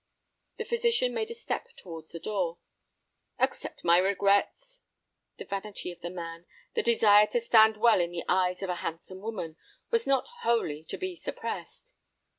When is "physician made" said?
0.65-1.29